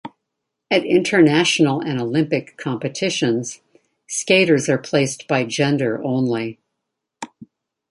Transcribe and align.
At 0.71 0.83
International 0.83 1.79
and 1.79 1.99
Olympic 1.99 2.57
competitions, 2.57 3.61
skaters 4.09 4.67
are 4.67 4.79
placed 4.79 5.27
by 5.27 5.45
gender 5.45 6.03
only. 6.03 6.57